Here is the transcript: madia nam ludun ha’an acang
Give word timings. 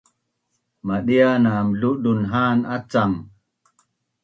madia 0.87 1.29
nam 1.45 1.67
ludun 1.79 2.19
ha’an 2.31 2.59
acang 2.75 3.15